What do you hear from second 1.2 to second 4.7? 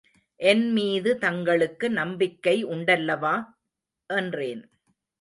தங்களுக்கு நம்பிக்கை உண்டல்லவா? என்றேன்.